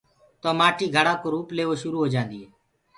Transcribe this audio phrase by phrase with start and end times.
[0.41, 2.47] تو مآٽي گھڙآ ڪو روُپ ليوو شُرو هوجآندي هي۔